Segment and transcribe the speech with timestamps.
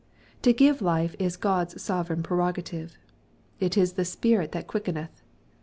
[0.41, 2.97] To give life is God's sovereign prerogative."
[3.59, 5.21] It is the Spirit that quickeneth."